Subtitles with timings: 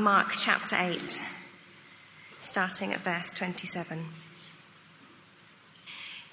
[0.00, 1.20] Mark chapter 8,
[2.38, 4.06] starting at verse 27.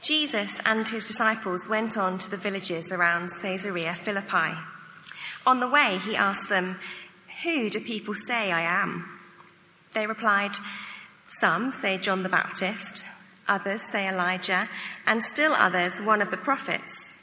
[0.01, 4.58] Jesus and his disciples went on to the villages around Caesarea Philippi.
[5.45, 6.80] On the way, he asked them,
[7.43, 9.06] Who do people say I am?
[9.92, 10.54] They replied,
[11.28, 13.06] Some say John the Baptist,
[13.50, 14.70] others say Elijah,
[15.06, 17.14] and still others one of the prophets.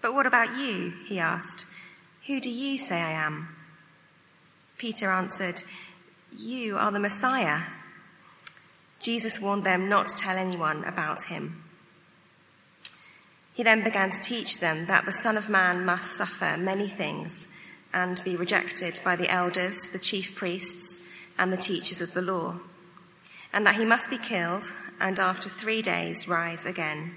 [0.00, 0.94] But what about you?
[1.06, 1.66] He asked.
[2.26, 3.57] Who do you say I am?
[4.78, 5.64] Peter answered,
[6.36, 7.62] You are the Messiah.
[9.00, 11.64] Jesus warned them not to tell anyone about him.
[13.52, 17.48] He then began to teach them that the Son of Man must suffer many things
[17.92, 21.00] and be rejected by the elders, the chief priests,
[21.36, 22.54] and the teachers of the law,
[23.52, 27.16] and that he must be killed and after three days rise again.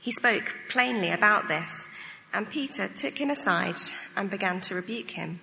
[0.00, 1.90] He spoke plainly about this,
[2.32, 3.76] and Peter took him aside
[4.16, 5.40] and began to rebuke him.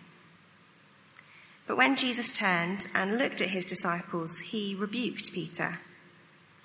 [1.67, 5.79] But when Jesus turned and looked at his disciples, he rebuked Peter.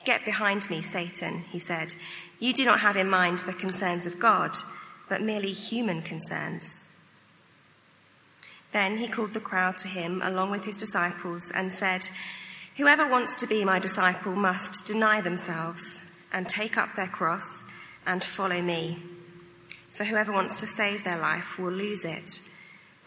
[0.05, 1.95] Get behind me, Satan, he said.
[2.39, 4.57] You do not have in mind the concerns of God,
[5.09, 6.81] but merely human concerns.
[8.73, 12.09] Then he called the crowd to him along with his disciples and said,
[12.77, 16.01] Whoever wants to be my disciple must deny themselves
[16.33, 17.65] and take up their cross
[18.07, 19.03] and follow me.
[19.91, 22.41] For whoever wants to save their life will lose it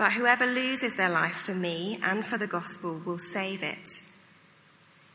[0.02, 4.02] but whoever loses their life for me and for the gospel will save it.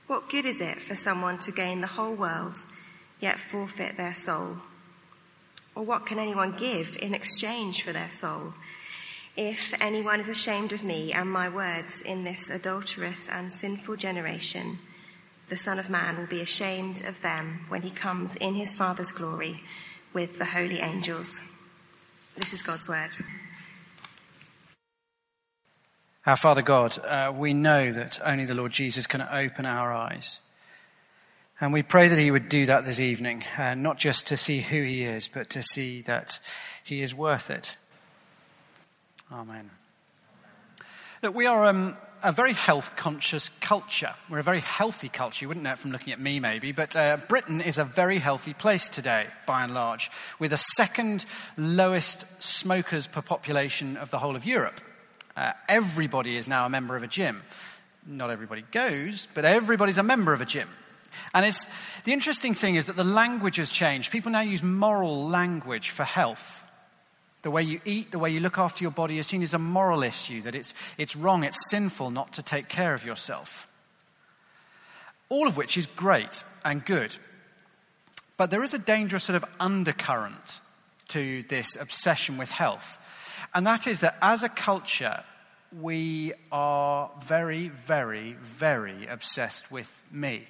[0.06, 2.59] What good is it for someone to gain the whole world
[3.19, 4.59] yet forfeit their soul?
[5.75, 8.55] Or what can anyone give in exchange for their soul?
[9.37, 14.78] If anyone is ashamed of me and my words in this adulterous and sinful generation,
[15.48, 19.11] the Son of Man will be ashamed of them when he comes in his Father's
[19.11, 19.65] glory
[20.12, 21.43] with the holy angels.
[22.37, 23.17] This is God's word.
[26.27, 30.41] Our Father God, uh, we know that only the Lord Jesus can open our eyes.
[31.60, 34.60] And we pray that He would do that this evening, uh, not just to see
[34.60, 36.41] who He is, but to see that
[36.82, 37.76] He is worth it.
[39.31, 39.70] Amen.
[41.22, 44.15] Look, we are um, a very health conscious culture.
[44.28, 45.44] We're a very healthy culture.
[45.44, 48.19] You wouldn't know it from looking at me, maybe, but uh, Britain is a very
[48.19, 50.10] healthy place today, by and large,
[50.41, 51.25] with the second
[51.56, 54.81] lowest smokers per population of the whole of Europe.
[55.36, 57.42] Uh, everybody is now a member of a gym.
[58.06, 60.69] Not everybody goes, but everybody's a member of a gym.
[61.34, 61.69] And it's,
[62.04, 64.10] the interesting thing is that the language has changed.
[64.10, 66.62] People now use moral language for health.
[67.42, 69.58] The way you eat, the way you look after your body is seen as a
[69.58, 73.68] moral issue, that it's, it's wrong, it's sinful not to take care of yourself.
[75.28, 77.14] All of which is great and good.
[78.36, 80.60] But there is a dangerous sort of undercurrent
[81.08, 82.98] to this obsession with health.
[83.56, 85.25] And that is that as a culture,
[85.81, 90.47] we are very, very, very obsessed with me.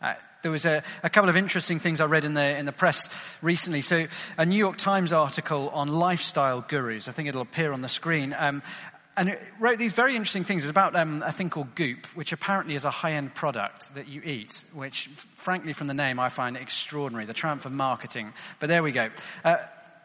[0.00, 2.72] Uh, there was a, a, couple of interesting things I read in the, in the
[2.72, 3.10] press
[3.42, 3.82] recently.
[3.82, 4.06] So,
[4.38, 8.34] a New York Times article on lifestyle gurus, I think it'll appear on the screen,
[8.38, 8.62] um,
[9.14, 10.62] and it wrote these very interesting things.
[10.62, 13.94] It was about um, a thing called Goop, which apparently is a high end product
[13.94, 18.32] that you eat, which, frankly, from the name, I find extraordinary, the triumph of marketing.
[18.58, 19.10] But there we go.
[19.44, 19.56] Uh,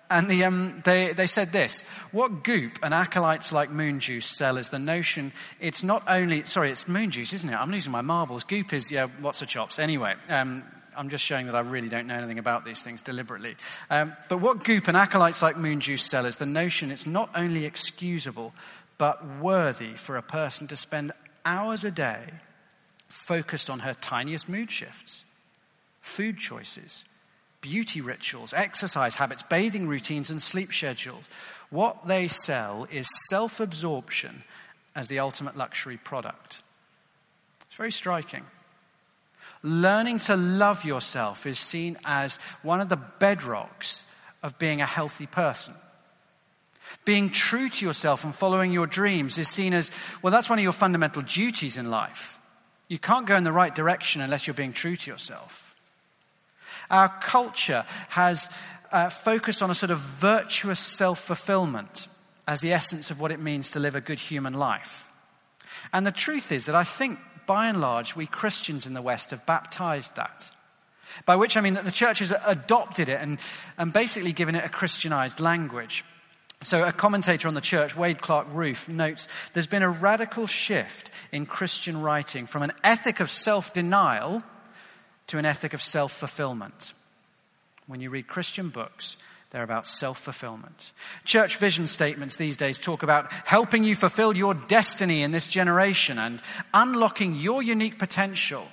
[0.10, 4.58] and the, um, they, they said this What goop and acolytes like moon juice sell
[4.58, 7.56] is the notion it's not only, sorry, it's moon juice, isn't it?
[7.56, 8.44] I'm losing my marbles.
[8.44, 9.80] Goop is, yeah, what's a chops?
[9.80, 10.64] Anyway, um,
[10.96, 13.56] I'm just showing that I really don't know anything about these things deliberately.
[13.90, 17.30] Um, but what goop and acolytes like moon juice sell is the notion it's not
[17.36, 18.54] only excusable,
[18.98, 21.12] but worthy for a person to spend
[21.44, 22.22] hours a day
[23.08, 25.26] focused on her tiniest mood shifts,
[26.02, 27.06] food choices
[27.66, 31.24] beauty rituals, exercise habits, bathing routines, and sleep schedules.
[31.72, 34.44] What they sell is self absorption
[34.96, 36.62] as the ultimate luxury product.
[37.66, 38.44] It's very striking.
[39.64, 44.04] Learning to love yourself is seen as one of the bedrocks
[44.44, 45.74] of being a healthy person.
[47.04, 49.90] Being true to yourself and following your dreams is seen as,
[50.22, 52.38] well, that's one of your fundamental duties in life.
[52.88, 55.65] You can't go in the right direction unless you're being true to yourself.
[56.90, 58.50] Our culture has
[58.92, 62.08] uh, focused on a sort of virtuous self fulfillment
[62.48, 65.10] as the essence of what it means to live a good human life.
[65.94, 69.32] And the truth is that I think, by and large, we Christians in the West
[69.32, 70.50] have baptized that.
[71.26, 73.40] By which I mean that the church has adopted it and,
[73.78, 76.04] and basically given it a Christianized language.
[76.62, 81.12] So, a commentator on the church, Wade Clark Roof, notes there's been a radical shift
[81.32, 84.42] in Christian writing from an ethic of self denial
[85.28, 86.94] to an ethic of self fulfillment.
[87.88, 89.18] When you read Christian books,
[89.56, 90.92] They're about self fulfillment.
[91.24, 96.20] Church vision statements these days talk about helping you fulfill your destiny in this generation
[96.20, 96.42] and
[96.74, 98.68] unlocking your unique potential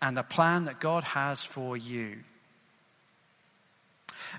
[0.00, 2.18] and the plan that God has for you.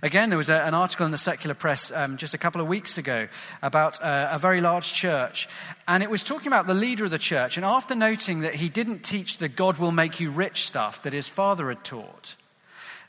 [0.02, 2.68] Again, there was a, an article in the secular press um, just a couple of
[2.68, 3.28] weeks ago
[3.62, 5.48] about uh, a very large church,
[5.88, 7.58] and it was talking about the leader of the church.
[7.58, 11.14] And after noting that he didn't teach the God will make you rich stuff that
[11.14, 12.36] his father had taught,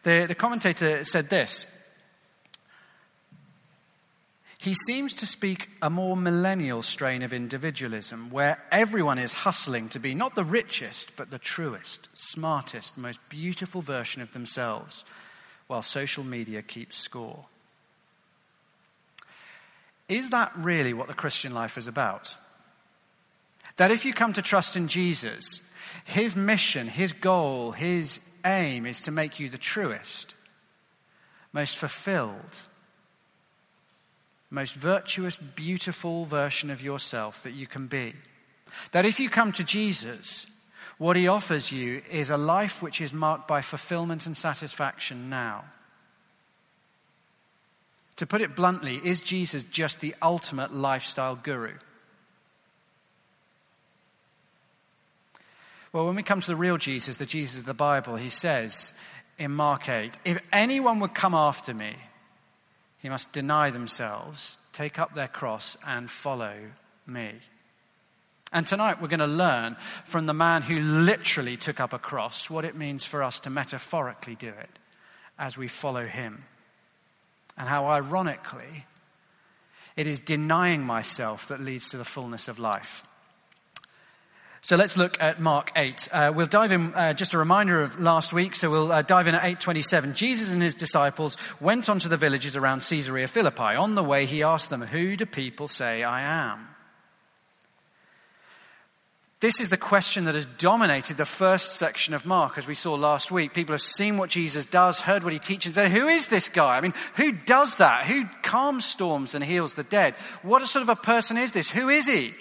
[0.02, 1.66] the, the commentator said this.
[4.58, 9.98] He seems to speak a more millennial strain of individualism where everyone is hustling to
[9.98, 15.04] be not the richest, but the truest, smartest, most beautiful version of themselves
[15.66, 17.44] while social media keeps score.
[20.08, 22.34] Is that really what the Christian life is about?
[23.76, 25.60] That if you come to trust in Jesus,
[26.04, 30.34] his mission, his goal, his aim is to make you the truest,
[31.52, 32.34] most fulfilled,
[34.50, 38.12] most virtuous, beautiful version of yourself that you can be.
[38.92, 40.46] That if you come to Jesus,
[40.98, 45.64] what he offers you is a life which is marked by fulfillment and satisfaction now.
[48.16, 51.74] To put it bluntly, is Jesus just the ultimate lifestyle guru?
[55.92, 58.92] Well, when we come to the real Jesus, the Jesus of the Bible, he says
[59.38, 61.94] in Mark 8, if anyone would come after me,
[62.98, 66.54] he must deny themselves, take up their cross, and follow
[67.06, 67.32] me.
[68.52, 72.48] And tonight we're going to learn from the man who literally took up a cross
[72.48, 74.78] what it means for us to metaphorically do it
[75.38, 76.44] as we follow him.
[77.56, 78.86] And how ironically,
[79.96, 83.04] it is denying myself that leads to the fullness of life.
[84.60, 86.08] So let's look at Mark 8.
[86.10, 89.26] Uh, we'll dive in, uh, just a reminder of last week, so we'll uh, dive
[89.26, 90.14] in at 8.27.
[90.14, 93.60] Jesus and his disciples went on to the villages around Caesarea Philippi.
[93.60, 96.73] On the way, he asked them, who do people say I am?
[99.44, 102.94] This is the question that has dominated the first section of Mark, as we saw
[102.94, 103.52] last week.
[103.52, 106.48] People have seen what Jesus does, heard what he teaches, and said, Who is this
[106.48, 106.78] guy?
[106.78, 108.06] I mean, who does that?
[108.06, 110.14] Who calms storms and heals the dead?
[110.40, 111.68] What sort of a person is this?
[111.68, 112.32] Who is he?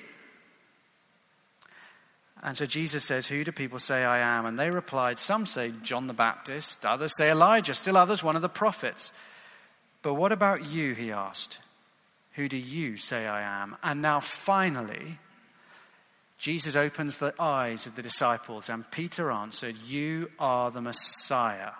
[2.41, 4.45] And so Jesus says, Who do people say I am?
[4.45, 8.41] And they replied, Some say John the Baptist, others say Elijah, still others one of
[8.41, 9.11] the prophets.
[10.03, 10.93] But what about you?
[10.93, 11.59] He asked.
[12.35, 13.75] Who do you say I am?
[13.83, 15.19] And now finally,
[16.43, 21.71] Jesus opens the eyes of the disciples, and Peter answered, You are the Messiah.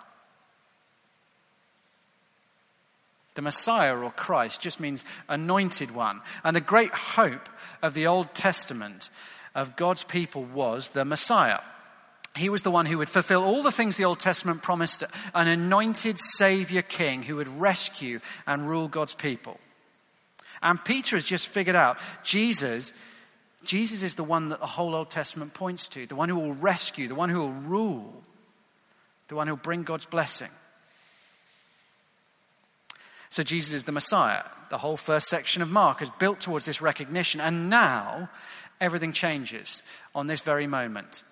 [3.34, 6.22] The Messiah or Christ just means anointed one.
[6.42, 7.50] And the great hope
[7.82, 9.10] of the Old Testament
[9.54, 11.60] of God's people was the Messiah.
[12.34, 15.46] He was the one who would fulfill all the things the Old Testament promised an
[15.46, 19.60] anointed Savior King who would rescue and rule God's people.
[20.62, 22.94] And Peter has just figured out Jesus
[23.64, 26.54] Jesus is the one that the whole Old Testament points to, the one who will
[26.54, 28.22] rescue, the one who will rule,
[29.28, 30.50] the one who will bring God's blessing.
[33.30, 34.44] So Jesus is the Messiah.
[34.70, 38.28] The whole first section of Mark is built towards this recognition, and now
[38.80, 39.82] everything changes
[40.14, 41.24] on this very moment.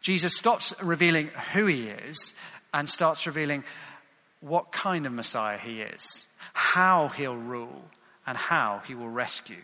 [0.00, 2.34] Jesus stops revealing who he is
[2.72, 3.64] and starts revealing
[4.40, 7.84] what kind of Messiah he is, how he'll rule,
[8.26, 9.62] and how he will rescue.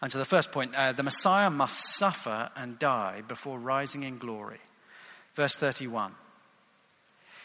[0.00, 4.18] And so the first point uh, the Messiah must suffer and die before rising in
[4.18, 4.60] glory.
[5.34, 6.14] Verse 31.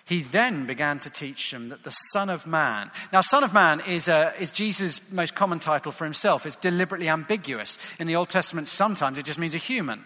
[0.06, 2.92] He then began to teach them that the Son of Man.
[3.14, 6.46] Now, Son of Man is, uh, is Jesus' most common title for himself.
[6.46, 7.78] It's deliberately ambiguous.
[8.00, 10.04] In the Old Testament, sometimes it just means a human.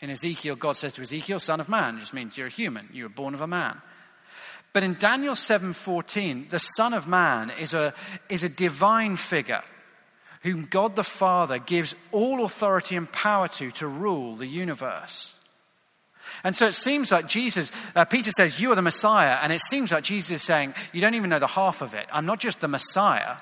[0.00, 1.96] In Ezekiel, God says to Ezekiel, Son of Man.
[1.96, 2.88] It just means you're a human.
[2.92, 3.80] You were born of a man.
[4.72, 7.94] But in Daniel 7:14, the Son of Man is a,
[8.28, 9.62] is a divine figure
[10.44, 15.38] whom God the Father gives all authority and power to to rule the universe.
[16.44, 19.38] And so it seems like Jesus, uh, Peter says, You are the Messiah.
[19.42, 22.06] And it seems like Jesus is saying, You don't even know the half of it.
[22.12, 23.36] I'm not just the Messiah,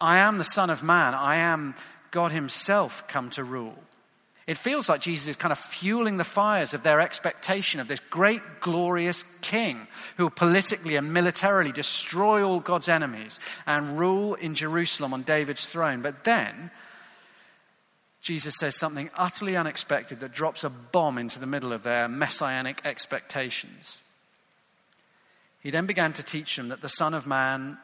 [0.00, 1.14] I am the Son of Man.
[1.14, 1.74] I am
[2.10, 3.76] God Himself come to rule.
[4.50, 8.00] It feels like Jesus is kind of fueling the fires of their expectation of this
[8.10, 14.56] great, glorious king who will politically and militarily destroy all God's enemies and rule in
[14.56, 16.02] Jerusalem on David's throne.
[16.02, 16.72] But then,
[18.22, 22.80] Jesus says something utterly unexpected that drops a bomb into the middle of their messianic
[22.84, 24.02] expectations.
[25.60, 27.78] He then began to teach them that the Son of Man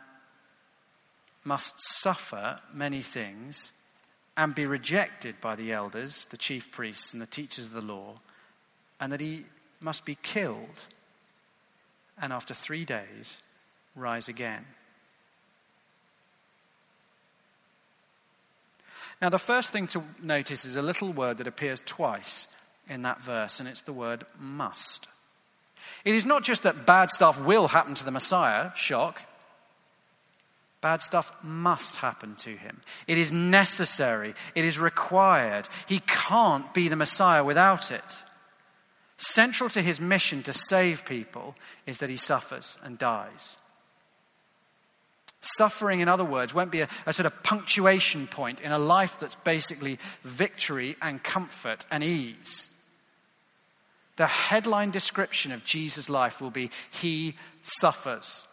[1.44, 3.70] must suffer many things
[4.37, 8.21] and be rejected by the elders, the chief priests, and the teachers of the law,
[9.00, 9.45] and that he
[9.81, 10.87] must be killed,
[12.21, 13.38] and after three days
[13.95, 14.64] rise again.
[19.21, 22.49] Now, the first thing to notice is a little word that appears twice
[22.88, 25.09] in that verse, and it's the word must.
[26.05, 29.23] It is not just that bad stuff will happen to the Messiah, shock.
[30.87, 32.81] Bad stuff must happen to him.
[33.09, 34.35] It is necessary.
[34.55, 35.69] It is required.
[35.88, 38.23] He can't be the Messiah without it.
[39.16, 43.59] Central to his mission to save people is that he suffers and dies.
[45.40, 49.19] Suffering, in other words, won't be a, a, sort of punctuation point in a life
[49.19, 52.71] that's basically victory and comfort and ease.
[54.19, 58.45] The headline description of Jesus' life will be He suffers.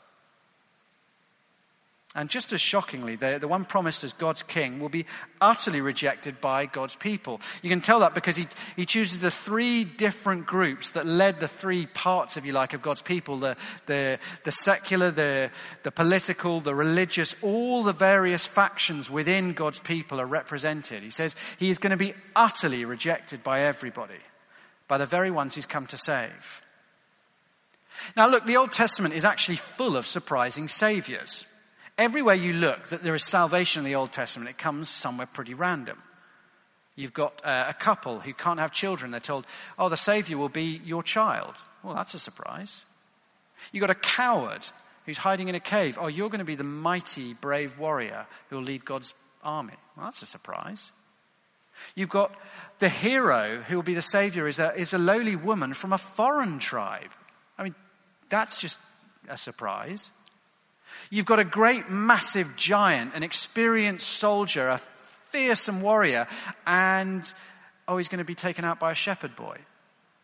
[2.16, 5.08] And just as shockingly, the, the one promised as God's king will be
[5.42, 7.42] utterly rejected by God's people.
[7.64, 11.48] You can tell that because he, he chooses the three different groups that led the
[11.48, 15.50] three parts, if you like, of God's people the, the, the secular, the,
[15.82, 21.02] the political, the religious, all the various factions within God's people are represented.
[21.02, 24.22] He says he is going to be utterly rejected by everybody,
[24.88, 26.62] by the very ones he's come to save.
[28.16, 31.48] Now, look, the Old Testament is actually full of surprising saviors.
[31.98, 35.54] Everywhere you look that there is salvation in the Old Testament, it comes somewhere pretty
[35.54, 36.02] random.
[36.96, 39.12] You've got uh, a couple who can't have children.
[39.12, 39.46] They're told,
[39.80, 41.56] oh, the Savior will be your child.
[41.84, 42.86] Well, that's a surprise.
[43.72, 44.66] You've got a coward
[45.06, 45.98] who's hiding in a cave.
[46.00, 49.74] Oh, you're going to be the mighty, brave warrior who will lead God's army.
[49.96, 50.92] Well, that's a surprise.
[51.96, 52.34] You've got
[52.80, 55.98] the hero who will be the Savior is a, is a lowly woman from a
[55.98, 57.10] foreign tribe.
[57.58, 57.76] I mean,
[58.30, 58.78] that's just
[59.28, 60.12] a surprise.
[61.10, 66.28] You've got a great, massive giant, an experienced soldier, a fearsome warrior,
[66.66, 67.32] and
[67.88, 69.58] oh, he's going to be taken out by a shepherd boy.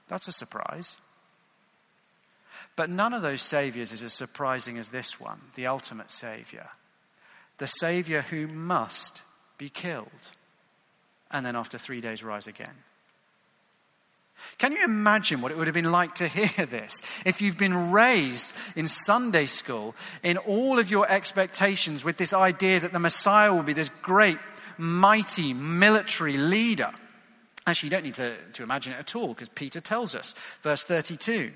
[0.07, 0.97] That's a surprise.
[2.75, 6.69] But none of those saviors is as surprising as this one, the ultimate savior.
[7.57, 9.21] The savior who must
[9.57, 10.31] be killed
[11.31, 12.75] and then after three days rise again.
[14.57, 17.01] Can you imagine what it would have been like to hear this?
[17.25, 22.79] If you've been raised in Sunday school in all of your expectations with this idea
[22.79, 24.39] that the Messiah will be this great,
[24.77, 26.91] mighty military leader.
[27.67, 30.33] Actually, you don't need to, to imagine it at all because Peter tells us.
[30.61, 31.51] Verse 32.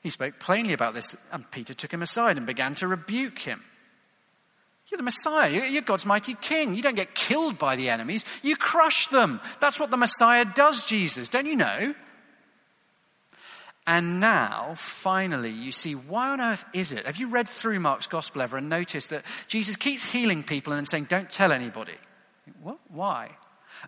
[0.00, 3.62] He spoke plainly about this and Peter took him aside and began to rebuke him.
[4.90, 5.68] You're the Messiah.
[5.68, 6.74] You're God's mighty king.
[6.74, 8.24] You don't get killed by the enemies.
[8.42, 9.40] You crush them.
[9.60, 11.28] That's what the Messiah does, Jesus.
[11.28, 11.94] Don't you know?
[13.86, 17.06] And now, finally, you see, why on earth is it?
[17.06, 20.78] Have you read through Mark's gospel ever and noticed that Jesus keeps healing people and
[20.78, 21.94] then saying, don't tell anybody?
[22.62, 22.78] What?
[22.88, 23.30] Why?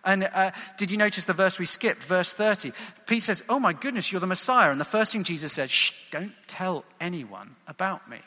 [0.03, 2.71] And uh, did you notice the verse we skipped, verse 30?
[3.05, 4.71] Peter says, Oh my goodness, you're the Messiah.
[4.71, 8.19] And the first thing Jesus says, Shh, don't tell anyone about me.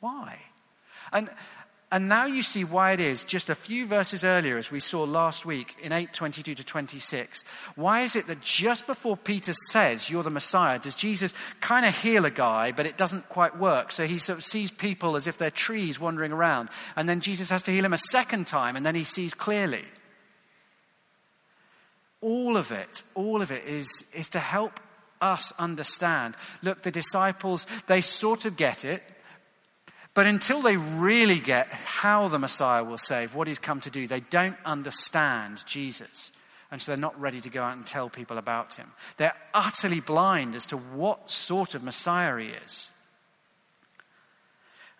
[0.00, 0.38] Why?
[1.12, 1.30] And
[1.90, 5.04] and now you see why it is, just a few verses earlier, as we saw
[5.04, 7.44] last week in 822 to 26,
[7.76, 11.96] why is it that just before Peter says, You're the Messiah, does Jesus kind of
[11.96, 13.90] heal a guy, but it doesn't quite work?
[13.90, 16.68] So he sort of sees people as if they're trees wandering around.
[16.94, 19.84] And then Jesus has to heal him a second time, and then he sees clearly.
[22.20, 24.78] All of it, all of it is, is to help
[25.22, 26.34] us understand.
[26.60, 29.02] Look, the disciples, they sort of get it
[30.14, 34.06] but until they really get how the Messiah will save, what he's come to do,
[34.06, 36.32] they don't understand Jesus.
[36.70, 38.92] And so they're not ready to go out and tell people about him.
[39.16, 42.90] They're utterly blind as to what sort of Messiah he is.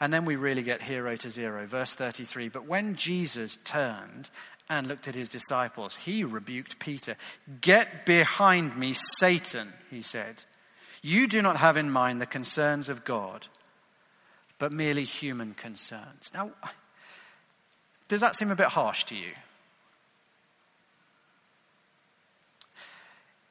[0.01, 1.67] And then we really get hero to zero.
[1.67, 4.31] Verse 33 But when Jesus turned
[4.71, 7.17] and looked at his disciples, he rebuked Peter.
[7.61, 10.45] Get behind me, Satan, he said.
[11.03, 13.47] You do not have in mind the concerns of God
[14.59, 16.31] but merely human concerns.
[16.35, 16.51] Now,
[18.09, 19.33] does that seem a bit harsh to you?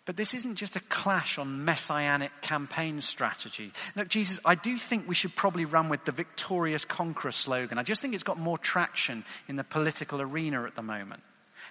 [0.05, 3.73] But this isn't just a clash on messianic campaign strategy.
[3.93, 7.77] Look, Jesus, I do think we should probably run with the victorious conqueror slogan.
[7.77, 11.23] I just think it's got more traction in the political arena at the moment.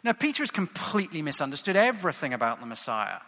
[0.04, 3.20] Now, Peter has completely misunderstood everything about the Messiah.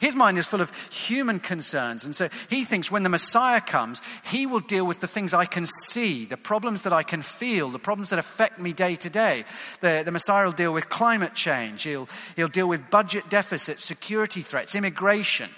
[0.00, 2.04] His mind is full of human concerns.
[2.04, 5.44] And so he thinks when the Messiah comes, he will deal with the things I
[5.46, 9.10] can see, the problems that I can feel, the problems that affect me day to
[9.10, 9.44] day.
[9.80, 11.82] The, the Messiah will deal with climate change.
[11.84, 15.50] He'll, he'll deal with budget deficits, security threats, immigration.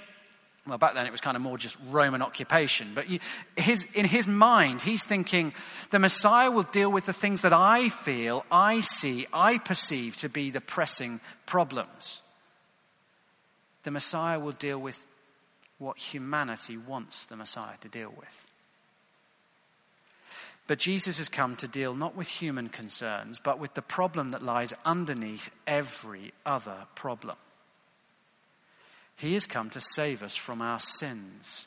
[0.67, 2.93] Well, back then it was kind of more just Roman occupation.
[2.95, 3.21] But you,
[3.57, 5.55] his, in his mind, he's thinking
[5.91, 10.29] the Messiah will deal with the things that I feel, I see, I perceive to
[10.29, 12.21] be the pressing problems
[13.83, 15.07] the Messiah will deal with
[15.79, 18.47] what humanity wants the Messiah to deal with.
[20.67, 24.43] But Jesus has come to deal not with human concerns, but with the problem that
[24.43, 27.37] lies underneath every other problem.
[29.17, 31.67] He has come to save us from our sins.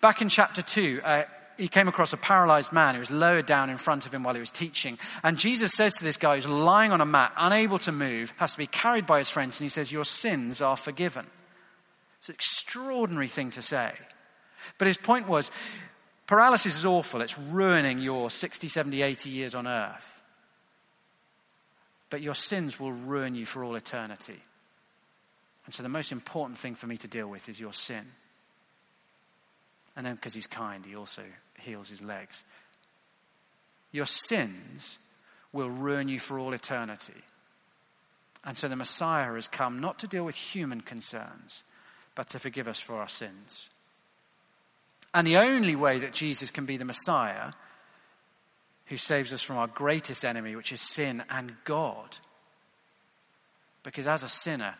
[0.00, 1.22] Back in chapter 2, uh,
[1.56, 4.34] he came across a paralyzed man who was lowered down in front of him while
[4.34, 4.98] he was teaching.
[5.22, 8.52] And Jesus says to this guy who's lying on a mat, unable to move, has
[8.52, 11.26] to be carried by his friends, and he says, Your sins are forgiven.
[12.18, 13.92] It's an extraordinary thing to say.
[14.78, 15.50] But his point was
[16.26, 20.22] paralysis is awful, it's ruining your 60, 70, 80 years on earth.
[22.10, 24.40] But your sins will ruin you for all eternity.
[25.64, 28.04] And so the most important thing for me to deal with is your sin.
[29.96, 31.22] And then because he's kind, he also
[31.66, 32.44] heals his legs.
[33.92, 34.98] Your sins
[35.52, 37.14] will ruin you for all eternity.
[38.44, 41.64] And so the Messiah has come not to deal with human concerns,
[42.14, 43.70] but to forgive us for our sins.
[45.12, 47.52] And the only way that Jesus can be the Messiah,
[48.86, 52.18] who saves us from our greatest enemy, which is sin and God,
[53.82, 54.74] because as a sinner,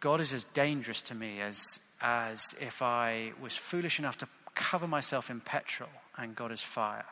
[0.00, 1.62] God is as dangerous to me as,
[2.00, 7.06] as if I was foolish enough to cover myself in petrol and God is fire.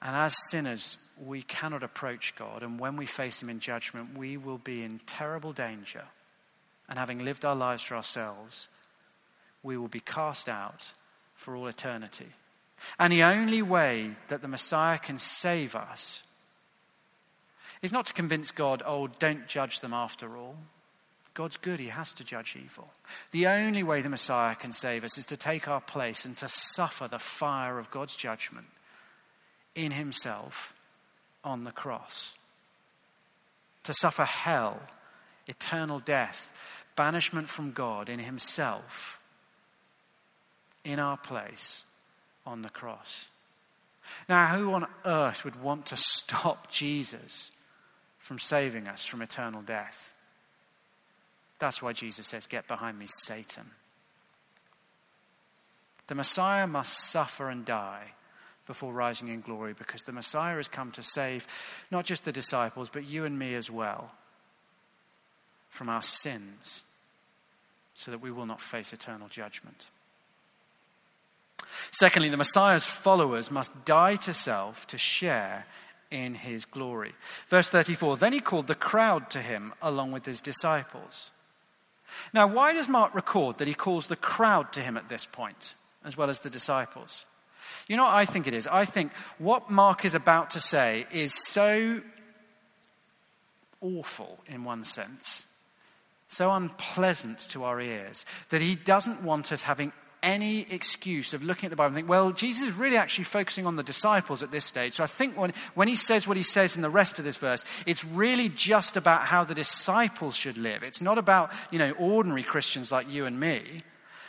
[0.00, 2.62] And as sinners, we cannot approach God.
[2.62, 6.04] And when we face Him in judgment, we will be in terrible danger.
[6.88, 8.68] And having lived our lives for ourselves,
[9.62, 10.92] we will be cast out
[11.34, 12.28] for all eternity.
[12.98, 16.22] And the only way that the Messiah can save us
[17.82, 20.56] is not to convince God, oh, don't judge them after all.
[21.38, 22.88] God's good, He has to judge evil.
[23.30, 26.48] The only way the Messiah can save us is to take our place and to
[26.48, 28.66] suffer the fire of God's judgment
[29.76, 30.74] in Himself
[31.44, 32.36] on the cross.
[33.84, 34.80] To suffer hell,
[35.46, 36.52] eternal death,
[36.96, 39.22] banishment from God in Himself
[40.82, 41.84] in our place
[42.44, 43.28] on the cross.
[44.28, 47.52] Now, who on earth would want to stop Jesus
[48.18, 50.14] from saving us from eternal death?
[51.58, 53.70] That's why Jesus says, Get behind me, Satan.
[56.06, 58.12] The Messiah must suffer and die
[58.66, 61.46] before rising in glory because the Messiah has come to save
[61.90, 64.12] not just the disciples, but you and me as well
[65.68, 66.84] from our sins
[67.94, 69.86] so that we will not face eternal judgment.
[71.90, 75.66] Secondly, the Messiah's followers must die to self to share
[76.10, 77.14] in his glory.
[77.48, 81.32] Verse 34 Then he called the crowd to him along with his disciples.
[82.32, 85.74] Now, why does Mark record that he calls the crowd to him at this point,
[86.04, 87.24] as well as the disciples?
[87.86, 88.66] You know what I think it is?
[88.66, 92.00] I think what Mark is about to say is so
[93.80, 95.46] awful in one sense,
[96.28, 101.66] so unpleasant to our ears, that he doesn't want us having any excuse of looking
[101.66, 104.50] at the Bible and think, well, Jesus is really actually focusing on the disciples at
[104.50, 104.94] this stage.
[104.94, 107.36] So I think when, when he says what he says in the rest of this
[107.36, 110.82] verse, it's really just about how the disciples should live.
[110.82, 113.84] It's not about, you know, ordinary Christians like you and me.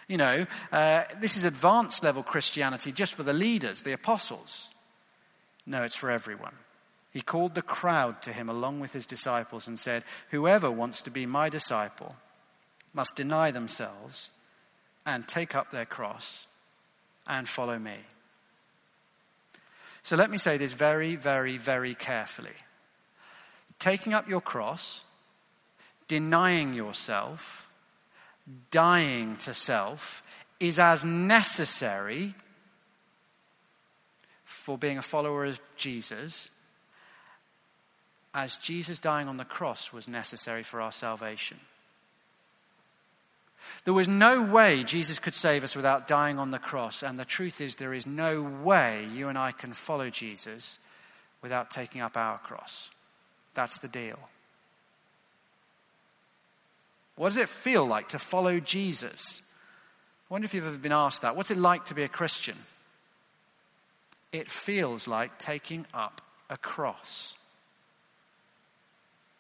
[0.08, 4.72] You know, uh, this is advanced level Christianity just for the leaders, the apostles.
[5.66, 6.56] No, it's for everyone.
[7.12, 11.12] He called the crowd to him along with his disciples and said, Whoever wants to
[11.12, 12.16] be my disciple
[12.94, 14.30] must deny themselves
[15.10, 16.46] and take up their cross
[17.26, 17.96] and follow me.
[20.04, 22.58] So let me say this very, very, very carefully.
[23.80, 25.04] Taking up your cross,
[26.08, 27.68] denying yourself,
[28.70, 30.22] dying to self
[30.60, 32.36] is as necessary
[34.44, 36.52] for being a follower of Jesus
[38.36, 41.60] as Jesus dying on the cross was necessary for our salvation.
[43.90, 47.02] There was no way Jesus could save us without dying on the cross.
[47.02, 50.78] And the truth is, there is no way you and I can follow Jesus
[51.42, 52.92] without taking up our cross.
[53.56, 54.20] That's the deal.
[57.16, 59.42] What does it feel like to follow Jesus?
[60.30, 61.36] I wonder if you've ever been asked that.
[61.36, 62.60] What's it like to be a Christian?
[64.32, 67.34] It feels like taking up a cross.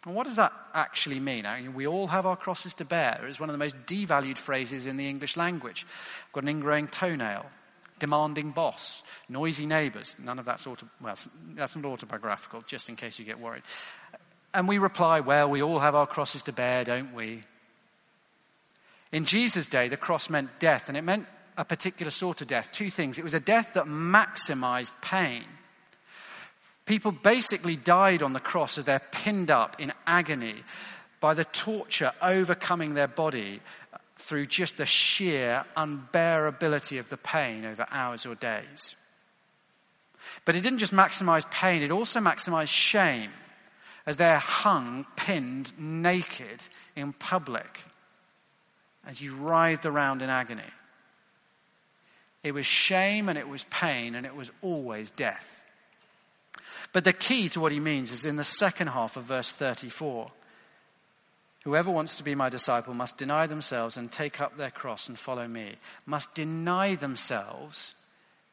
[0.06, 1.46] And what does that actually mean?
[1.46, 3.26] I mean, we all have our crosses to bear.
[3.28, 5.86] It's one of the most devalued phrases in the English language.
[6.28, 7.46] I've got an ingrowing toenail,
[8.00, 10.16] demanding boss, noisy neighbours.
[10.18, 11.18] None of that sort of, well,
[11.56, 13.64] that's not autobiographical, just in case you get worried.
[14.54, 17.42] And we reply, well, we all have our crosses to bear, don't we?
[19.12, 22.70] In Jesus' day, the cross meant death, and it meant a particular sort of death.
[22.72, 23.20] Two things.
[23.20, 25.44] It was a death that maximized pain.
[26.90, 30.64] People basically died on the cross as they're pinned up in agony
[31.20, 33.62] by the torture overcoming their body
[34.16, 38.96] through just the sheer unbearability of the pain over hours or days.
[40.46, 43.30] But it didn't just maximize pain, it also maximized shame
[44.08, 46.64] as they're hung, pinned, naked
[46.96, 47.84] in public
[49.06, 50.64] as you writhed around in agony.
[52.42, 55.59] It was shame and it was pain and it was always death.
[56.92, 60.32] But the key to what he means is in the second half of verse 34.
[61.64, 65.20] Whoever wants to be my disciple must deny themselves and take up their cross and
[65.20, 65.76] follow me.
[66.06, 67.96] Must deny themselves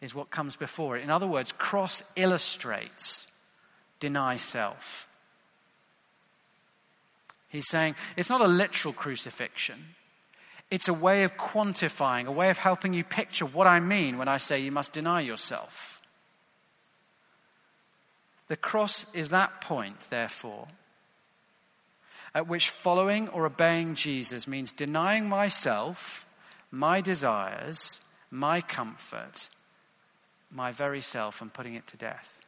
[0.00, 1.02] is what comes before it.
[1.02, 3.26] In other words, cross illustrates
[4.00, 5.08] deny self.
[7.48, 9.94] He's saying it's not a literal crucifixion.
[10.70, 14.28] It's a way of quantifying, a way of helping you picture what I mean when
[14.28, 15.95] I say you must deny yourself.
[18.48, 20.68] The cross is that point, therefore,
[22.34, 26.26] at which following or obeying Jesus means denying myself,
[26.70, 29.48] my desires, my comfort,
[30.50, 32.40] my very self, and putting it to death.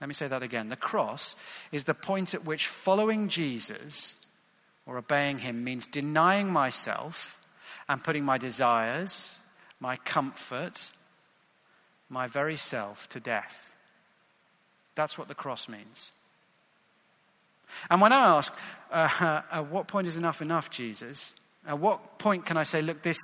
[0.00, 0.68] Let me say that again.
[0.68, 1.36] The cross
[1.70, 4.16] is the point at which following Jesus
[4.84, 7.38] or obeying him means denying myself
[7.88, 9.40] and putting my desires,
[9.78, 10.90] my comfort,
[12.08, 13.61] my very self to death.
[14.94, 16.12] That's what the cross means.
[17.90, 18.54] And when I ask,
[18.90, 21.34] uh, at what point is enough enough, Jesus?
[21.66, 23.18] At what point can I say, look, this,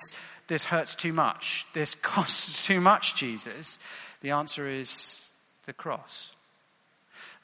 [0.47, 1.67] this hurts too much?
[1.73, 3.79] This costs too much, Jesus?
[4.23, 5.31] The answer is
[5.67, 6.33] the cross.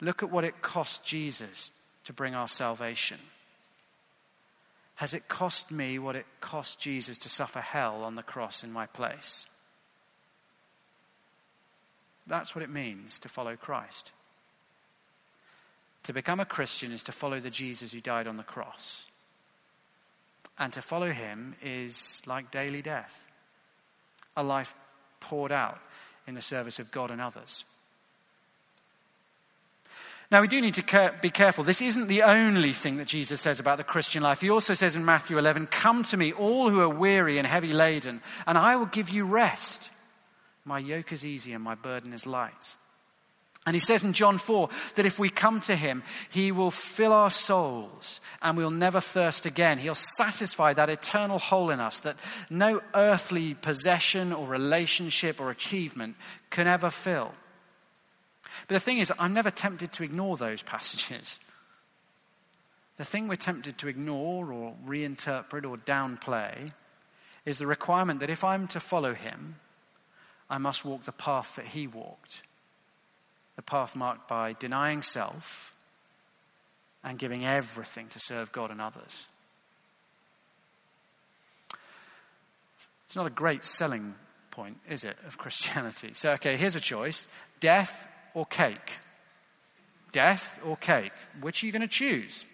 [0.01, 1.71] Look at what it cost Jesus
[2.05, 3.19] to bring our salvation.
[4.95, 8.71] Has it cost me what it cost Jesus to suffer hell on the cross in
[8.71, 9.45] my place?
[12.27, 14.11] That's what it means to follow Christ.
[16.03, 19.07] To become a Christian is to follow the Jesus who died on the cross.
[20.57, 23.27] And to follow him is like daily death,
[24.37, 24.73] a life
[25.19, 25.79] poured out
[26.27, 27.65] in the service of God and others.
[30.31, 31.63] Now, we do need to be careful.
[31.63, 34.41] This isn't the only thing that Jesus says about the Christian life.
[34.41, 37.73] He also says in Matthew 11, Come to me, all who are weary and heavy
[37.73, 39.91] laden, and I will give you rest.
[40.65, 42.75] My yoke is easy and my burden is light.
[43.67, 47.11] And he says in John 4 that if we come to him, he will fill
[47.11, 49.79] our souls and we'll never thirst again.
[49.79, 52.17] He'll satisfy that eternal hole in us that
[52.49, 56.15] no earthly possession or relationship or achievement
[56.51, 57.31] can ever fill.
[58.67, 61.39] But the thing is, I'm never tempted to ignore those passages.
[62.97, 66.71] The thing we're tempted to ignore or reinterpret or downplay
[67.45, 69.55] is the requirement that if I'm to follow him,
[70.49, 72.43] I must walk the path that he walked
[73.55, 75.73] the path marked by denying self
[77.03, 79.29] and giving everything to serve God and others.
[83.05, 84.15] It's not a great selling
[84.51, 86.11] point, is it, of Christianity?
[86.13, 87.27] So, okay, here's a choice
[87.59, 88.99] death or cake?
[90.11, 91.11] Death or cake?
[91.41, 92.45] Which are you going to choose?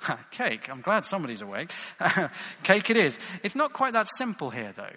[0.30, 0.68] cake.
[0.70, 1.70] I'm glad somebody's awake.
[2.62, 3.18] cake it is.
[3.42, 4.90] It's not quite that simple here, though.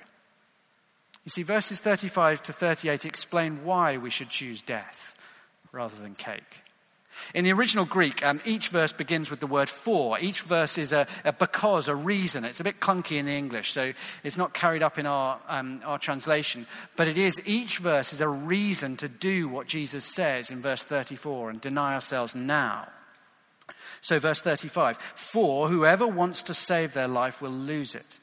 [1.28, 5.14] You see, verses 35 to 38 explain why we should choose death
[5.74, 6.62] rather than cake.
[7.34, 10.18] In the original Greek, um, each verse begins with the word for.
[10.20, 12.46] Each verse is a, a, because, a reason.
[12.46, 13.92] It's a bit clunky in the English, so
[14.24, 16.66] it's not carried up in our, um, our translation.
[16.96, 20.86] But it is, each verse is a reason to do what Jesus says in verse
[20.86, 22.88] 34 and deny ourselves now.
[24.00, 28.18] So, verse 35 For whoever wants to save their life will lose it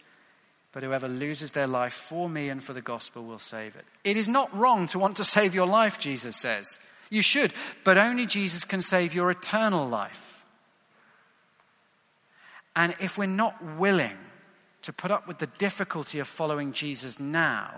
[0.75, 3.85] but whoever loses their life for me and for the gospel will save it.
[4.03, 6.81] It is not wrong to want to save your life, Jesus says.
[7.11, 7.53] You should,
[7.85, 10.45] but only Jesus can save your eternal life.
[12.75, 14.19] And if we're not willing
[14.83, 17.71] to put up with the difficulty of following Jesus now,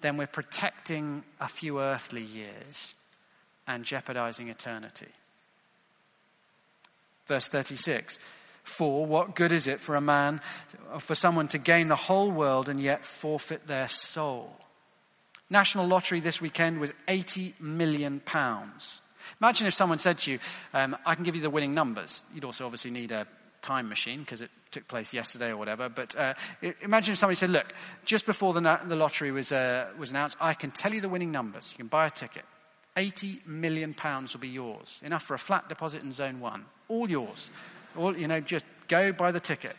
[0.00, 2.96] then we're protecting a few earthly years
[3.68, 5.06] and jeopardizing eternity.
[7.26, 8.18] Verse 36
[8.66, 10.40] for what good is it for a man,
[10.98, 14.50] for someone to gain the whole world and yet forfeit their soul?
[15.48, 19.02] National lottery this weekend was 80 million pounds.
[19.40, 20.38] Imagine if someone said to you,
[20.74, 22.22] um, I can give you the winning numbers.
[22.34, 23.26] You'd also obviously need a
[23.62, 25.88] time machine because it took place yesterday or whatever.
[25.88, 26.34] But uh,
[26.82, 27.72] imagine if somebody said, look,
[28.04, 31.30] just before the, the lottery was, uh, was announced, I can tell you the winning
[31.30, 31.72] numbers.
[31.72, 32.44] You can buy a ticket.
[32.96, 35.00] 80 million pounds will be yours.
[35.04, 36.64] Enough for a flat deposit in zone one.
[36.88, 37.50] All yours.
[37.96, 39.76] All, you know, just go buy the ticket.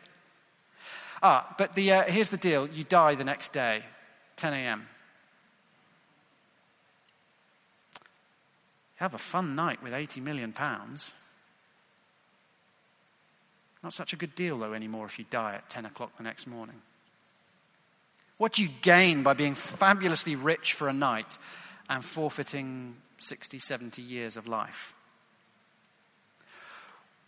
[1.22, 2.68] Ah, but the, uh, here's the deal.
[2.68, 3.84] You die the next day,
[4.36, 4.88] 10 a.m.
[8.98, 11.14] Have a fun night with 80 million pounds.
[13.84, 16.48] Not such a good deal, though, anymore if you die at 10 o'clock the next
[16.48, 16.82] morning.
[18.38, 21.38] What do you gain by being fabulously rich for a night
[21.90, 24.94] and forfeiting 60, 70 years of life?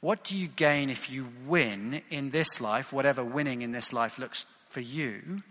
[0.01, 4.17] What do you gain if you win in this life, whatever winning in this life
[4.17, 5.41] looks for you,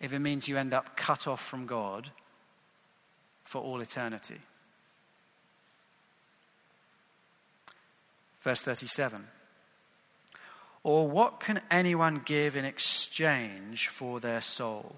[0.00, 2.10] if it means you end up cut off from God
[3.44, 4.38] for all eternity?
[8.40, 9.28] Verse 37.
[10.82, 14.96] Or what can anyone give in exchange for their soul?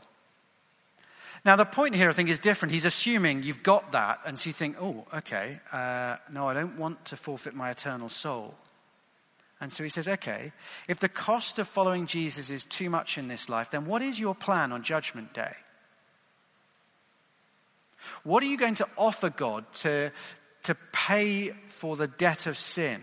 [1.45, 2.73] Now, the point here, I think, is different.
[2.73, 6.79] He's assuming you've got that, and so you think, oh, okay, uh, no, I don't
[6.79, 8.55] want to forfeit my eternal soul.
[9.61, 10.53] And so he says, okay,
[10.89, 14.19] if the cost of following Jesus is too much in this life, then what is
[14.19, 15.55] your plan on Judgment Day?
[18.23, 20.13] What are you going to offer God to,
[20.65, 23.03] to pay for the debt of sin?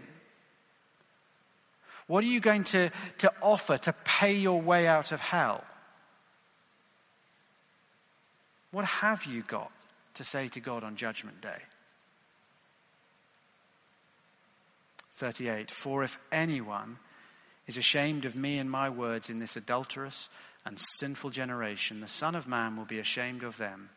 [2.07, 5.63] What are you going to, to offer to pay your way out of hell?
[8.71, 9.71] What have you got
[10.15, 11.63] to say to God on Judgment Day?
[15.15, 16.97] 38 For if anyone
[17.67, 20.29] is ashamed of me and my words in this adulterous
[20.65, 23.89] and sinful generation, the Son of Man will be ashamed of them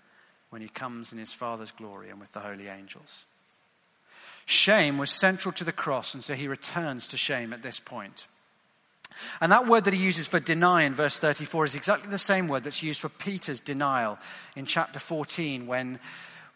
[0.50, 3.24] when he comes in his Father's glory and with the holy angels.
[4.46, 8.26] Shame was central to the cross, and so he returns to shame at this point.
[9.40, 12.48] And that word that he uses for deny in verse 34 is exactly the same
[12.48, 14.18] word that's used for Peter's denial
[14.56, 15.98] in chapter 14 when,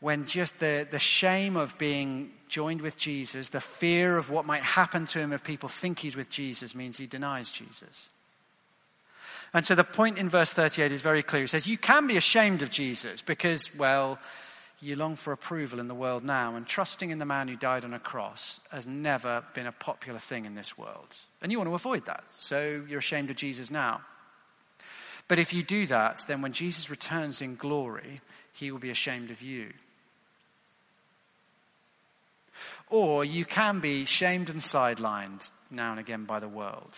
[0.01, 4.63] when just the, the shame of being joined with Jesus, the fear of what might
[4.63, 8.11] happen to him if people think he's with Jesus means he denies Jesus.
[9.55, 11.43] And so the point in verse 38 is very clear.
[11.43, 14.19] He says, You can be ashamed of Jesus because, well,
[14.81, 17.85] you long for approval in the world now, and trusting in the man who died
[17.85, 21.17] on a cross has never been a popular thing in this world.
[21.43, 24.03] And you want to avoid that, so you're ashamed of Jesus now.
[25.27, 28.21] But if you do that, then when Jesus returns in glory,
[28.53, 29.73] he will be ashamed of you.
[32.89, 36.97] Or you can be shamed and sidelined now and again by the world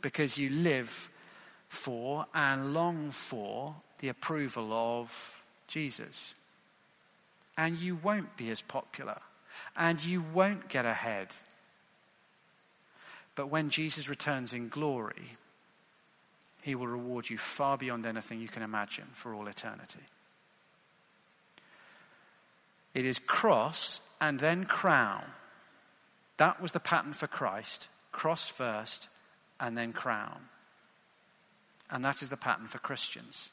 [0.00, 1.10] because you live
[1.68, 6.34] for and long for the approval of Jesus
[7.56, 9.18] and you won't be as popular
[9.76, 11.28] and you won't get ahead.
[13.34, 15.36] But when Jesus returns in glory,
[16.62, 20.00] he will reward you far beyond anything you can imagine for all eternity.
[22.94, 25.24] It is cross and then crown.
[26.36, 29.08] That was the pattern for Christ cross first
[29.58, 30.48] and then crown.
[31.90, 33.50] And that is the pattern for Christians.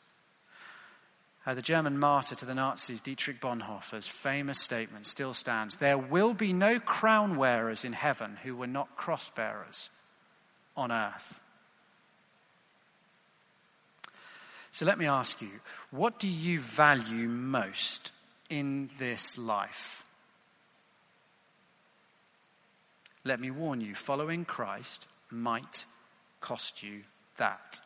[1.50, 6.36] Uh, the German martyr to the Nazis, Dietrich Bonhoeffer's famous statement still stands There will
[6.36, 9.90] be no crown wearers in heaven who were not cross bearers
[10.78, 11.42] on earth.
[14.70, 15.50] So let me ask you,
[15.90, 18.14] what do you value most
[18.52, 20.04] in this life?
[23.24, 25.86] Let me warn you, following Christ might
[26.42, 27.02] cost you
[27.38, 27.82] that.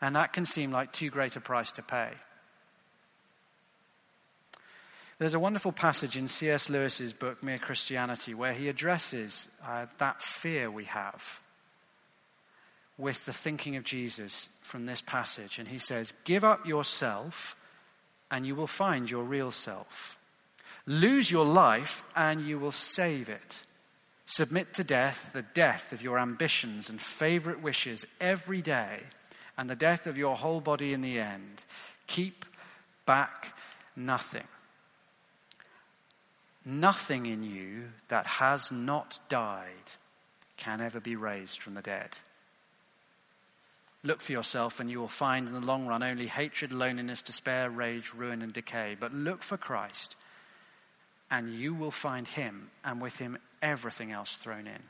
[0.00, 2.10] And that can seem like too great a price to pay.
[5.18, 6.70] There's a wonderful passage in C.S.
[6.70, 11.40] Lewis's book, Mere Christianity, where he addresses uh, that fear we have
[12.96, 15.58] with the thinking of Jesus from this passage.
[15.58, 17.54] And he says, Give up yourself,
[18.30, 20.18] and you will find your real self.
[20.86, 23.62] Lose your life, and you will save it.
[24.24, 29.00] Submit to death the death of your ambitions and favorite wishes every day
[29.60, 31.64] and the death of your whole body in the end.
[32.06, 32.46] Keep
[33.04, 33.54] back
[33.94, 34.46] nothing.
[36.64, 39.92] Nothing in you that has not died
[40.56, 42.16] can ever be raised from the dead.
[44.02, 47.68] Look for yourself, and you will find in the long run only hatred, loneliness, despair,
[47.68, 48.96] rage, ruin, and decay.
[48.98, 50.16] But look for Christ,
[51.30, 54.82] and you will find him, and with him everything else thrown in.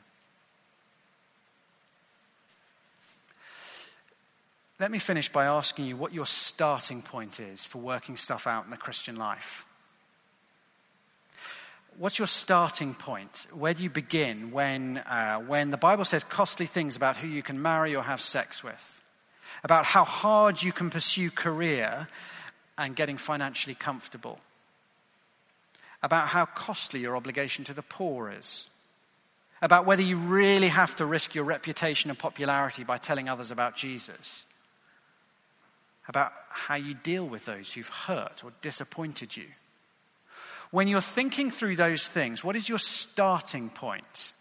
[4.81, 8.65] Let me finish by asking you what your starting point is for working stuff out
[8.65, 9.67] in the Christian life.
[11.99, 13.45] What's your starting point?
[13.53, 17.43] Where do you begin when, uh, when the Bible says costly things about who you
[17.43, 19.03] can marry or have sex with?
[19.63, 22.07] About how hard you can pursue career
[22.75, 24.39] and getting financially comfortable?
[26.01, 28.67] About how costly your obligation to the poor is?
[29.61, 33.75] About whether you really have to risk your reputation and popularity by telling others about
[33.75, 34.47] Jesus?
[36.07, 39.45] About how you deal with those who've hurt or disappointed you.
[40.71, 44.33] When you're thinking through those things, what is your starting point?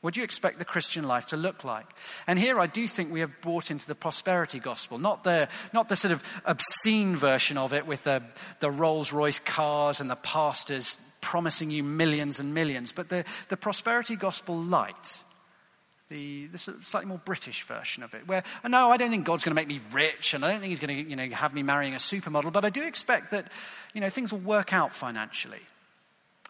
[0.00, 1.86] What do you expect the Christian life to look like?
[2.26, 5.88] And here I do think we have brought into the prosperity gospel, not the, not
[5.88, 8.22] the sort of obscene version of it with the,
[8.60, 13.56] the Rolls Royce cars and the pastors promising you millions and millions, but the, the
[13.56, 15.24] prosperity gospel light,
[16.08, 19.54] the, the slightly more British version of it, where, no, I don't think God's going
[19.54, 21.62] to make me rich, and I don't think He's going to, you know, have me
[21.62, 23.50] marrying a supermodel, but I do expect that,
[23.94, 25.60] you know, things will work out financially.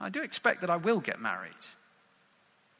[0.01, 1.53] I do expect that I will get married.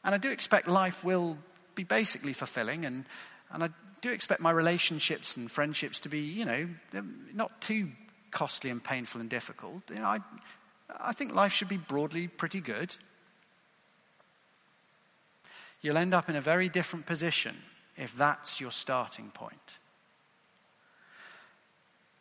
[0.05, 1.37] And I do expect life will
[1.75, 3.05] be basically fulfilling, and,
[3.53, 6.69] and I do expect my relationships and friendships to be, you know,
[7.35, 7.89] not too
[8.31, 9.83] costly and painful and difficult.
[9.91, 10.19] You know, I,
[11.01, 12.95] I think life should be broadly pretty good.
[15.81, 17.57] You'll end up in a very different position
[17.97, 19.79] if that's your starting point.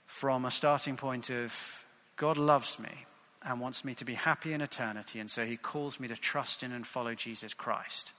[0.05, 3.05] From a starting point of, God loves me,
[3.43, 6.63] and wants me to be happy in eternity, and so he calls me to trust
[6.63, 8.13] in and follow Jesus Christ.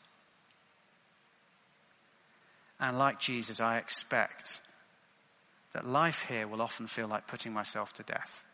[2.81, 4.63] And like Jesus, I expect
[5.73, 8.45] that life here will often feel like putting myself to death.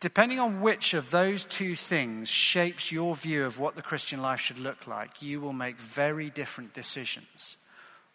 [0.00, 4.38] Depending on which of those two things shapes your view of what the Christian life
[4.38, 7.56] should look like, you will make very different decisions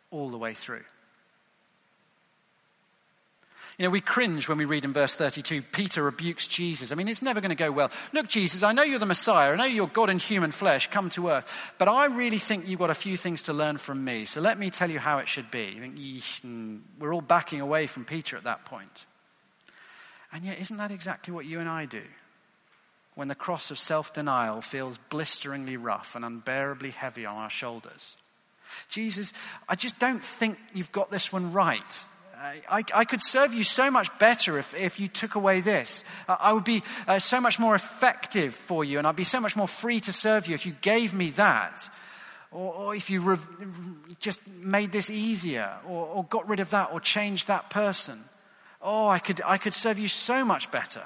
[0.09, 0.83] all the way through.
[3.77, 6.91] You know, we cringe when we read in verse 32, Peter rebukes Jesus.
[6.91, 7.89] I mean, it's never going to go well.
[8.13, 9.51] Look, Jesus, I know you're the Messiah.
[9.51, 11.73] I know you're God in human flesh, come to earth.
[11.79, 14.25] But I really think you've got a few things to learn from me.
[14.25, 15.75] So let me tell you how it should be.
[15.79, 15.97] Think,
[16.43, 19.07] hmm, we're all backing away from Peter at that point.
[20.33, 22.01] And yet, isn't that exactly what you and I do?
[23.13, 28.17] When the cross of self denial feels blisteringly rough and unbearably heavy on our shoulders.
[28.89, 29.33] Jesus,
[29.69, 32.05] I just don't think you've got this one right.
[32.69, 36.03] I, I, could serve you so much better if, if you took away this.
[36.27, 39.55] I would be uh, so much more effective for you, and I'd be so much
[39.55, 41.89] more free to serve you if you gave me that.
[42.51, 43.37] Or, or if you re-
[44.19, 48.21] just made this easier, or, or got rid of that, or changed that person.
[48.83, 51.03] Oh, I could, I could serve you so much better.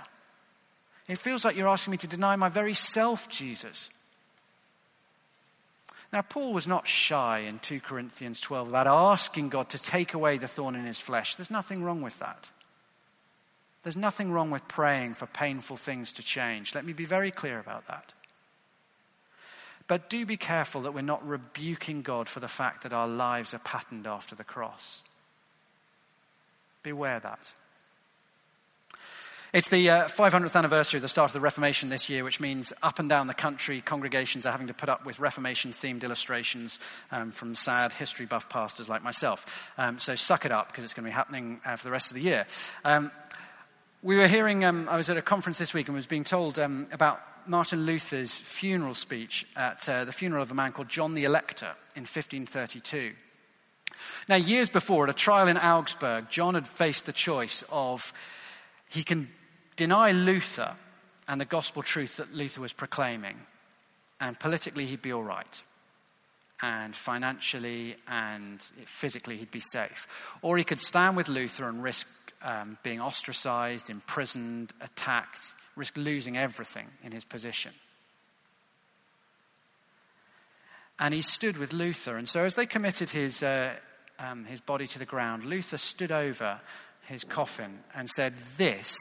[1.07, 3.91] It feels like you're asking me to deny my very self, Jesus.
[6.11, 10.37] Now, Paul was not shy in 2 Corinthians 12 about asking God to take away
[10.37, 11.35] the thorn in his flesh.
[11.35, 12.49] There's nothing wrong with that.
[13.83, 16.73] There's nothing wrong with praying for painful things to change.
[16.73, 18.13] Let me be very clear about that.
[19.87, 23.53] But do be careful that we're not rebuking God for the fact that our lives
[23.53, 25.03] are patterned after the cross.
[26.83, 27.53] Beware that.
[29.57, 32.73] It's the uh, 500th anniversary of the start of the Reformation this year, which means
[32.83, 36.77] up and down the country, congregations are having to put up with Reformation themed illustrations
[37.11, 39.71] um, from sad history buff pastors like myself.
[39.79, 42.11] Um, so suck it up because it's going to be happening uh, for the rest
[42.11, 42.45] of the year.
[42.85, 43.09] Um,
[44.03, 46.59] we were hearing, um, I was at a conference this week and was being told
[46.59, 51.15] um, about Martin Luther's funeral speech at uh, the funeral of a man called John
[51.15, 53.13] the Elector in 1532.
[54.29, 58.13] Now, years before, at a trial in Augsburg, John had faced the choice of
[58.89, 59.29] he can
[59.77, 60.75] deny Luther
[61.27, 63.37] and the gospel truth that Luther was proclaiming,
[64.19, 65.61] and politically he'd be all right.
[66.61, 70.07] And financially and physically he'd be safe.
[70.41, 72.07] Or he could stand with Luther and risk
[72.41, 77.73] um, being ostracized, imprisoned, attacked, risk losing everything in his position.
[80.99, 82.17] And he stood with Luther.
[82.17, 83.73] And so as they committed his, uh,
[84.17, 86.59] um, his body to the ground, Luther stood over
[87.05, 88.95] his coffin and said, This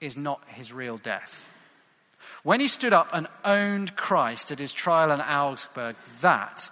[0.00, 1.48] is not his real death.
[2.42, 6.70] When he stood up and owned Christ at his trial in Augsburg, that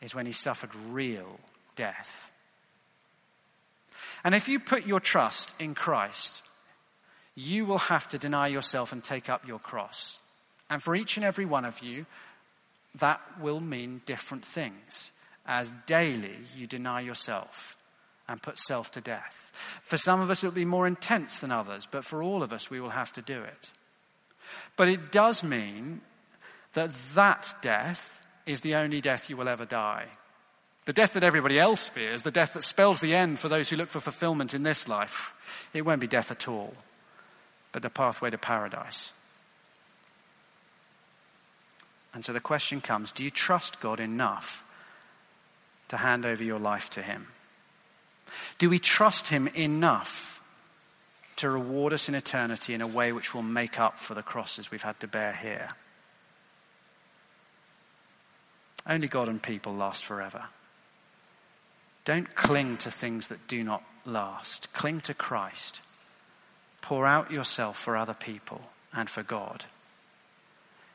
[0.00, 1.38] is when he suffered real
[1.76, 2.30] death.
[4.24, 6.42] And if you put your trust in Christ,
[7.34, 10.18] you will have to deny yourself and take up your cross.
[10.68, 12.06] And for each and every one of you,
[12.96, 15.10] that will mean different things
[15.46, 17.76] as daily you deny yourself
[18.30, 19.50] and put self to death.
[19.82, 22.70] For some of us, it'll be more intense than others, but for all of us,
[22.70, 23.70] we will have to do it.
[24.76, 26.00] But it does mean
[26.74, 30.06] that that death is the only death you will ever die.
[30.84, 33.76] The death that everybody else fears, the death that spells the end for those who
[33.76, 35.34] look for fulfillment in this life,
[35.74, 36.74] it won't be death at all,
[37.72, 39.12] but the pathway to paradise.
[42.14, 44.64] And so the question comes do you trust God enough
[45.88, 47.26] to hand over your life to Him?
[48.58, 50.42] Do we trust Him enough
[51.36, 54.70] to reward us in eternity in a way which will make up for the crosses
[54.70, 55.70] we've had to bear here?
[58.86, 60.46] Only God and people last forever.
[62.04, 64.72] Don't cling to things that do not last.
[64.72, 65.82] Cling to Christ
[66.80, 68.60] pour out yourself for other people
[68.92, 69.64] and for God.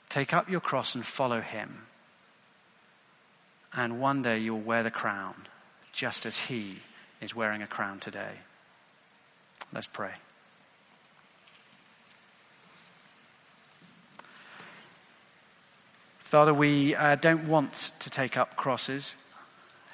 [0.10, 1.88] Take up your cross and follow him.
[3.74, 5.48] And one day you'll wear the crown,
[5.92, 6.80] just as he
[7.26, 8.40] is wearing a crown today.
[9.74, 10.12] Let's pray.
[16.20, 19.16] Father, we uh, don't want to take up crosses.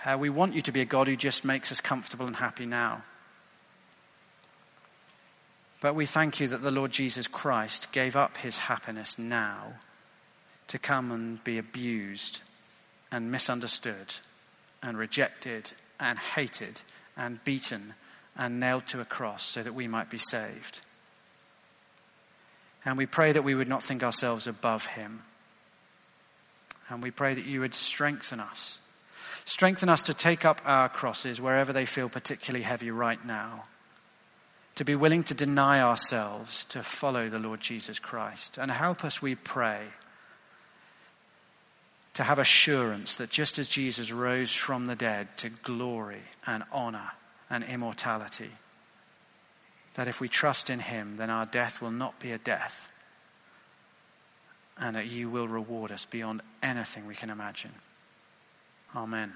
[0.05, 2.65] Uh, we want you to be a God who just makes us comfortable and happy
[2.65, 3.03] now.
[5.79, 9.73] But we thank you that the Lord Jesus Christ gave up his happiness now
[10.67, 12.41] to come and be abused
[13.11, 14.15] and misunderstood
[14.83, 16.81] and rejected and hated
[17.17, 17.93] and beaten
[18.37, 20.81] and nailed to a cross so that we might be saved.
[22.83, 25.23] And we pray that we would not think ourselves above him.
[26.89, 28.79] And we pray that you would strengthen us.
[29.45, 33.65] Strengthen us to take up our crosses wherever they feel particularly heavy right now.
[34.75, 38.57] To be willing to deny ourselves to follow the Lord Jesus Christ.
[38.57, 39.81] And help us, we pray,
[42.13, 47.11] to have assurance that just as Jesus rose from the dead to glory and honor
[47.49, 48.51] and immortality,
[49.93, 52.89] that if we trust in him, then our death will not be a death,
[54.77, 57.71] and that you will reward us beyond anything we can imagine.
[58.95, 59.33] Amen.